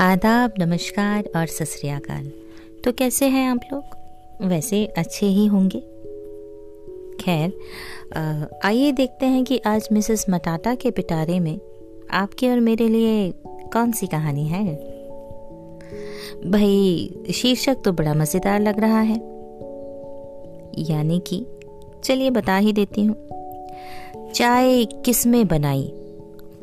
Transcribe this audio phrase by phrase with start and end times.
[0.00, 1.80] आदाब, नमस्कार और सत
[2.84, 3.84] तो कैसे हैं आप लोग?
[4.48, 5.80] वैसे अच्छे ही होंगे।
[7.20, 7.52] खैर
[8.64, 11.60] आइए देखते हैं कि आज मिसेस मटाटा के पिटारे में
[12.10, 14.74] आपके और मेरे लिए कौन सी कहानी है।
[16.50, 19.16] भाई, शीर्षक तो बड़ा मज़ेदार लग रहा है।
[20.78, 21.46] यानी कि,
[22.04, 23.28] चलिए बता ही देती हूँ।
[24.34, 25.92] चाय किसमें बनाई?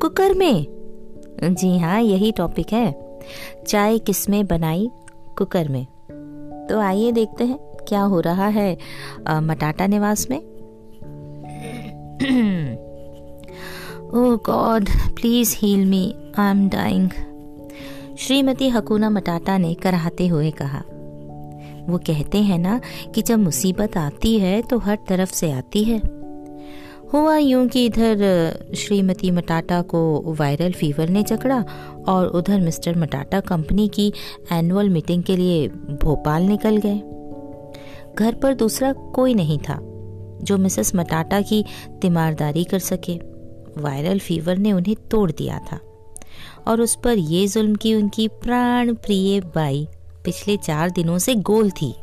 [0.00, 0.66] कुकर में?
[1.44, 3.01] जी हाँ यही टॉपिक है।
[3.66, 4.90] चाय किसमें बनाई?
[5.38, 5.84] कुकर में।
[6.68, 7.58] तो आइए देखते हैं,
[7.88, 8.76] क्या हो रहा है
[9.40, 10.38] मटाटा निवास में।
[14.12, 16.04] ओह god please heal me
[16.38, 17.10] I am dying
[18.18, 20.82] Shrimati Hakuna Matata ने कराहते हुए कहा।
[21.88, 22.80] वो कहते हैं ना
[23.14, 25.98] कि जब मुसीबत आती है तो हर तरफ़ से आती है।
[27.12, 31.64] हुआ यूँ कि इधर, श्रीमती मटाटा को वायरल फीवर ने जकड़ा
[32.08, 34.12] और उधर मिस्टर मटाटा कंपनी की
[34.52, 35.68] एनुअल मीटिंग के लिए
[36.02, 36.98] भोपाल निकल गए।
[38.18, 39.78] घर पर दूसरा कोई नहीं था
[40.42, 41.64] जो मिसेस मटाटा की
[42.02, 43.14] तिमारदारी कर सके।
[43.78, 45.78] वायरल फीवर ने उन्हें तोड़ दिया था
[46.68, 49.86] और उस पर ये जुल्म की उनकी प्राण प्रिय बाई
[50.24, 51.94] पिछले चार दिनों से गोल थी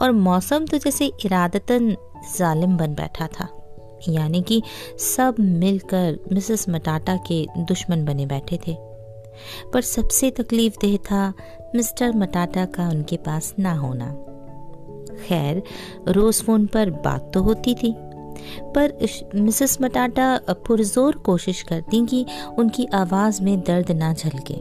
[0.00, 1.96] और मौसम तो जैसे इरादतन
[2.38, 3.48] जालिम बन बैठा था।
[4.08, 4.62] यानी कि
[4.98, 8.76] सब मिलकर मिसेस मटाटा के दुश्मन बने बैठे थे।
[9.72, 11.32] पर सबसे तकलीफ़ देह था
[11.74, 14.12] मिस्टर मटाटा का उनके पास ना होना।
[15.26, 15.62] खैर,
[16.08, 17.94] रोज फ़ोन पर बात तो होती थी,
[18.74, 18.92] पर
[19.34, 22.24] मिसेस मटाटा पुरजोर कोशिश करती कि
[22.58, 24.54] उनकी आवाज़ में दर्द ना झलके।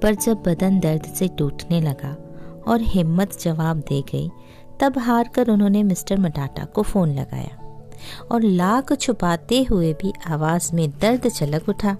[0.00, 2.16] पर जब बदन दर्द से टूटने लगा
[2.68, 4.30] और हिम्मत जवाब दे गई
[4.80, 7.60] तब हार कर उन्होंने मिस्टर मटाटा को फ़ोन लगाया
[8.32, 11.96] और लाख छुपाते हुए भी आवाज़ में दर्द चलक उठा।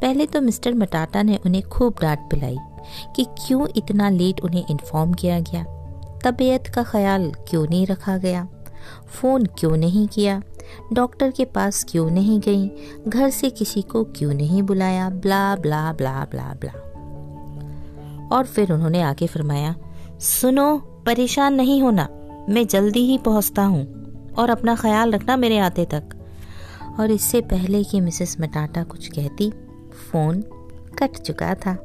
[0.00, 2.58] पहले तो मिस्टर मटाटा ने उन्हें खूब डांट पिलाई
[3.16, 5.64] कि क्यों इतना लेट उन्हें इन्फॉर्म किया गया।
[6.24, 8.48] तबीयत का ख्याल क्यों नहीं रखा गया?
[9.06, 10.42] फ़ोन क्यों नहीं किया?
[10.92, 12.70] डॉक्टर के पास क्यों नहीं गई?
[13.08, 15.10] घर से किसी को क्यों नहीं बुलाया?
[15.10, 16.72] Blah blah blah blah blah.
[18.36, 19.76] और फिर उन्होंने आगे फरमाया,
[20.20, 22.08] सुनो परेशान नहीं होना।
[22.48, 24.02] मैं जल्दी ही पहुँचता हूँ
[24.38, 26.02] और अपना ख्याल रखना मेरे आते तक।
[27.00, 29.50] और इससे पहले कि मिसेस मटाटा कुछ कहती,
[30.10, 30.40] फ़ोन
[30.98, 31.78] कट चुका था।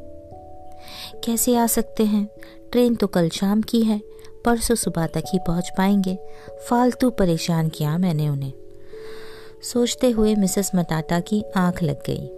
[1.24, 2.30] कैसे आ सकते हैं?
[2.72, 4.02] ट्रेन तो कल शाम की है,
[4.46, 6.18] परसों सुबह तक ही पहुँच पाएँगे।
[6.70, 8.54] फालतू परेशान किया मैंने उन्हें।
[9.62, 12.30] सोचते हुए मिसेस मटाटा की आँख लग गई।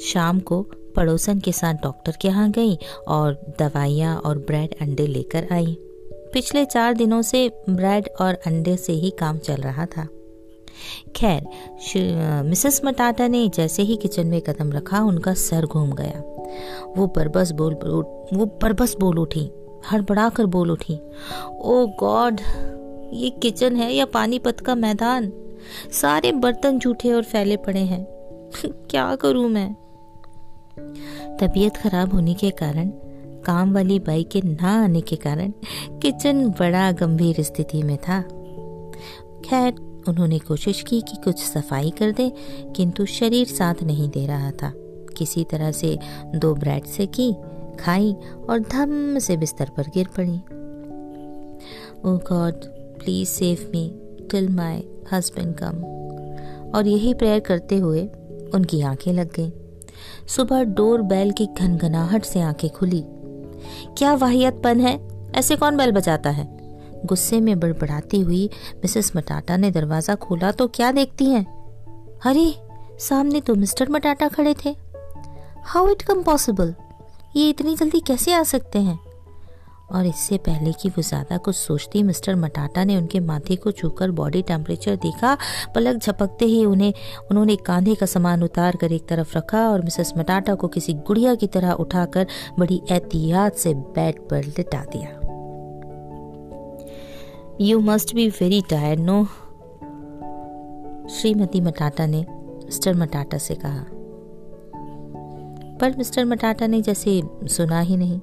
[0.00, 0.66] शाम को
[0.96, 5.76] पड़ोसन के साथ डॉक्टर के यहाँ गई और दवाइयाँ और ब्रेड अंडे लेकर आई।
[6.32, 10.08] पिछले चार दिनों से ब्रेड और अंडे से ही काम चल रहा था।
[11.16, 16.22] खैर मिसेस मटाटा ने जैसे ही किचन में कदम रखा, उनका सर घूम गया।
[16.96, 17.74] वो बरबस बोल,
[18.34, 19.50] वो बरबस बोल उठी
[19.92, 20.94] हड़बड़ा कर बोल उठी,
[21.52, 22.40] ओ गॉड,
[23.12, 25.32] ये किचन है या पानीपत का मैदान?
[25.92, 28.06] सारे बर्तन जूठे और फैले पड़े हैं।
[28.66, 29.85] क्या करूँ मैं?
[31.40, 32.90] तबीयत खराब होने के कारण,
[33.44, 35.52] काम वाली बाई के ना आने के कारण,
[35.90, 38.22] किचन बड़ा गंभीर स्थिति में था।
[39.44, 39.74] खैर,
[40.08, 42.32] उन्होंने कोशिश की कि कुछ सफ़ाई कर दे,
[42.76, 44.72] किंतु शरीर साथ नहीं दे रहा था।
[45.16, 45.98] किसी तरह से
[46.34, 47.34] दो ब्रेड से की,
[47.80, 48.16] खाई
[48.50, 50.36] और धम से बिस्तर पर गिर पड़ी।
[52.04, 52.54] ओ god,
[52.98, 53.98] please save me,
[54.30, 55.84] till my husband come.
[56.74, 58.08] और यही प्रेयर करते हुए
[58.54, 59.50] उनकी आँखें लग गईं।
[60.28, 63.04] सुबह डोर बैल की घनघनाहट से आँखें खुली।
[63.98, 65.08] क्या वाहियतपन है?
[65.34, 66.56] ऐसे कौन बैल बजाता है?
[67.04, 71.44] गुस्से में बड़बड़ाती हुई मिसेस मटाटा ने दरवाज़ा खोला तो क्या देखती हैं?
[72.26, 72.54] अरे,
[72.98, 74.76] सामने तो मिस्टर मटाटा खड़े थे।
[75.64, 76.74] How it come possible?
[77.36, 79.05] ये इतनी जल्दी कैसे आ सकते हैं?
[79.92, 84.10] और इससे पहले कि वो ज़्यादा कुछ सोचती, मिस्टर मटाटा ने उनके माथे को छूकर
[84.10, 85.36] बॉडी टेम्परेचर देखा।
[85.74, 86.92] पलक झपकते ही उन्हें,
[87.30, 91.34] उन्होंने कांधे का सामान उतार कर एक तरफ़ रखा और मिसेस मटाटा को किसी गुड़िया
[91.34, 92.26] की तरह उठाकर
[92.58, 95.10] बड़ी एहतियात से बेड पर लिटा दिया।
[97.60, 99.24] You must be very tired no
[101.10, 102.26] Shrimati Matata ने
[102.64, 103.84] मिस्टर मटाटा से कहा।
[105.80, 108.20] पर मिस्टर मटाटा ने जैसे सुना ही नहीं।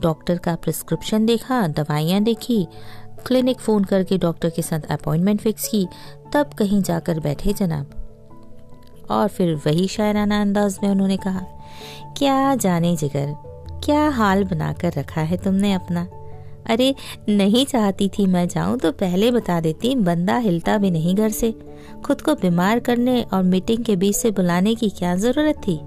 [0.00, 2.66] डॉक्टर का प्रिस्क्रिप्शन देखा, दवाइयाँ देखी,
[3.26, 5.88] क्लिनिक फ़ोन करके डॉक्टर के साथ अपॉइंटमेंट फिक्स की,
[6.32, 7.90] तब कहीं जाकर बैठे जनाब।
[9.10, 11.40] और फिर वही शायराना अंदाज में उन्होंने कहा,
[12.18, 13.34] क्या जाने जिगर,
[13.84, 16.08] क्या हाल बनाकर रखा है तुमने अपना?
[16.66, 16.94] अरे,
[17.28, 21.54] नहीं चाहती थी मैं जाऊँ तो पहले बता देती, बंदा हिलता भी नहीं घर से।
[22.06, 25.80] खुद को बीमार करने और मीटिंग के बीच से बुलाने की क्या ज़रूरत थी?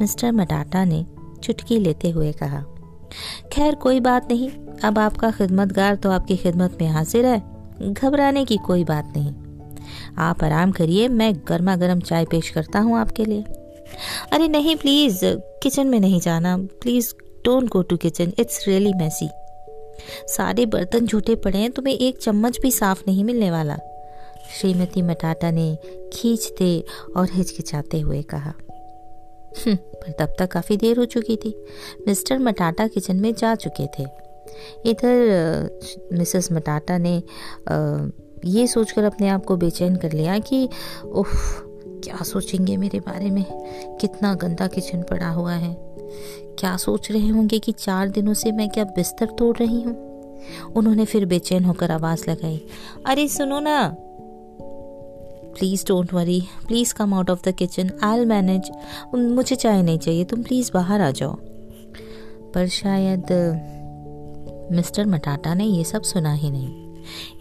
[0.00, 1.06] मिस्टर मटाटा ने
[1.42, 2.64] चुटकी लेते हुए कहा
[3.54, 4.50] खैर, कोई बात नहीं।
[4.84, 7.42] अब आपका खिदमतगार तो आपकी खिदमत में हाजिर है।
[7.92, 9.32] घबराने की कोई बात नहीं।
[10.18, 13.42] आप आराम करिए, मैं गर्मा गर्म चाय पेश करता हूँ आपके लिए।
[14.32, 15.20] अरे नहीं प्लीज़
[15.62, 17.12] किचन में नहीं जाना। Please
[17.44, 19.28] don't go to kitchen it's really messy
[20.26, 23.78] सारे बर्तन झूठे पड़े हैं, तुम्हें एक चम्मच भी साफ़ नहीं मिलने वाला।
[24.60, 25.76] श्रीमती मटाटा ने
[26.12, 26.84] खींचते
[27.16, 28.52] और हिचकिचाते हुए कहा।
[29.58, 31.54] पर तब तक काफ़ी देर हो चुकी थी।
[32.06, 34.06] मिस्टर मटाटा किचन में जा चुके थे।
[34.90, 35.70] इधर
[36.12, 37.22] मिसेस मटाटा ने
[38.44, 40.68] ये सोचकर अपने आप को बेचैन कर लिया कि,
[41.04, 41.62] उफ,
[42.04, 43.44] क्या सोचेंगे मेरे बारे में?
[44.00, 45.76] कितना गंदा किचन पड़ा हुआ है।
[46.58, 49.96] क्या सोच रहे होंगे कि चार दिनों से मैं क्या बिस्तर तोड़ रही हूँ?
[50.76, 52.66] उन्होंने फिर बेचैन होकर आवाज़ लगाई,
[53.06, 53.96] अरे सुनो ना
[55.58, 58.70] please don't worry please come out of the kitchen I'll manage
[59.14, 61.34] मुझे चाय नहीं चाहिए, तुम प्लीज़ बाहर आ जाओ।
[62.54, 63.32] पर शायद
[64.72, 66.68] मिस्टर मटाटा ने ये सब सुना ही नहीं।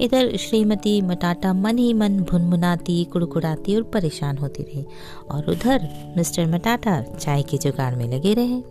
[0.02, 4.86] इधर श्रीमती मटाटा मन ही मन भुनभुनाती कुड़कुड़ाती और परेशान होती रही।
[5.32, 5.88] और उधर
[6.18, 8.62] मिस्टर मटाटा चाय के जुगाड़ में लगे रहे।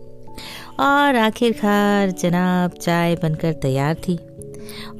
[0.79, 4.17] और आखिरकार जनाब चाय बनकर तैयार थी।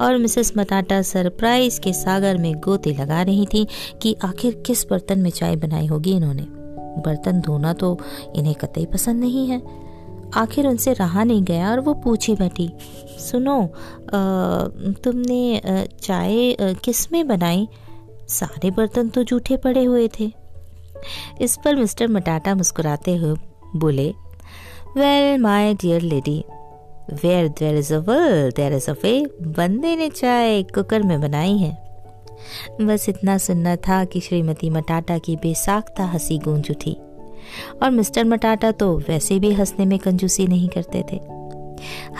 [0.01, 3.67] और मिसेस मटाटा सरप्राइज़ के सागर में गोते लगा रही थी
[4.01, 6.45] कि आखिर किस बर्तन में चाय बनाई होगी इन्होंने।
[7.01, 7.97] बर्तन धोना तो
[8.35, 9.61] इन्हें कतई पसंद नहीं है।
[10.35, 12.69] आखिर उनसे रहा नहीं गया और वो पूछी बैठी
[13.19, 13.69] सुनो आ,
[15.03, 15.61] तुमने
[16.01, 17.67] चाय किसमें बनाई?
[18.29, 20.31] सारे बर्तन तो जूठे पड़े हुए थे।
[21.41, 23.35] इस पर मिस्टर मटाटा मुस्कुराते हुए
[23.75, 24.09] बोले
[24.97, 26.43] well my dear lady
[27.11, 31.57] where there is a will there is a way, बंदे ने चाय कुकर में बनाई
[31.57, 31.83] है।
[32.81, 36.97] बस इतना सुनना था कि श्रीमती मटाटा की बेसाख्ता हँसी गूंज उठी।
[37.83, 41.19] और मिस्टर मटाटा तो वैसे भी हंसने में कंजूसी नहीं करते थे।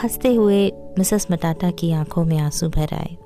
[0.04, 3.18] हँसते हुए मिसेस मटाटा की आँखों में आँसू भर आए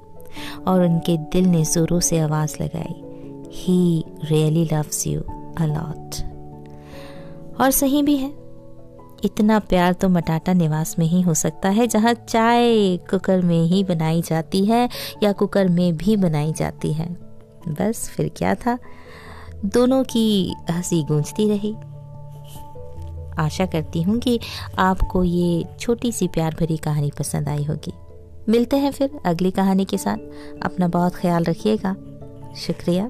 [0.67, 3.03] और उनके दिल ने जोरों से आवाज़ लगाई
[3.51, 5.21] he really loves you
[5.57, 6.15] a lot
[7.61, 8.46] और सही भी है।
[9.23, 13.83] इतना प्यार तो मटाटा निवास में ही हो सकता है, जहाँ चाय कुकर में ही
[13.83, 14.89] बनाई जाती है
[15.23, 17.13] या कुकर में भी बनाई जाती है।
[17.67, 18.77] बस फिर क्या था?
[19.65, 21.73] दोनों की हँसी गूंजती रही।
[23.39, 24.39] आशा करती हूँ कि
[24.79, 27.93] आपको ये छोटी सी प्यार भरी कहानी पसंद आई होगी।
[28.49, 30.17] मिलते हैं फिर अगली कहानी के साथ।
[30.63, 31.95] अपना बहुत ख्याल रखिएगा।
[32.57, 33.09] शुक्रिया।